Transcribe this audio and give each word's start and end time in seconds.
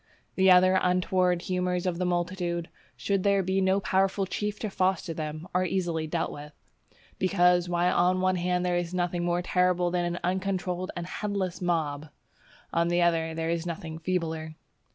The 0.33 0.49
other 0.49 0.79
untoward 0.81 1.43
humours 1.43 1.85
of 1.85 1.99
the 1.99 2.07
multitude, 2.07 2.69
should 2.97 3.21
there 3.21 3.43
be 3.43 3.61
no 3.61 3.79
powerful 3.79 4.25
chief 4.25 4.57
to 4.61 4.71
foster 4.71 5.13
them, 5.13 5.47
are 5.53 5.63
easily 5.63 6.07
dealt 6.07 6.31
with; 6.31 6.53
because, 7.19 7.69
while 7.69 7.95
on 7.95 8.15
the 8.15 8.21
one 8.23 8.37
hand 8.37 8.65
there 8.65 8.77
is 8.77 8.95
nothing 8.95 9.23
more 9.23 9.43
terrible 9.43 9.91
than 9.91 10.05
an 10.05 10.19
uncontrolled 10.23 10.89
and 10.97 11.05
headless 11.05 11.61
mob, 11.61 12.09
on 12.73 12.87
the 12.87 13.03
other, 13.03 13.35
there 13.35 13.51
is 13.51 13.67
nothing 13.67 13.99
feebler. 13.99 14.55